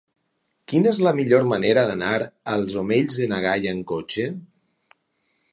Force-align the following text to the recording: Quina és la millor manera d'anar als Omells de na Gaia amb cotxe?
Quina 0.71 0.87
és 0.91 0.99
la 1.07 1.13
millor 1.19 1.45
manera 1.51 1.83
d'anar 1.91 2.15
als 2.55 2.79
Omells 2.85 3.21
de 3.23 3.31
na 3.35 3.43
Gaia 3.47 3.75
amb 3.77 3.89
cotxe? 3.93 4.27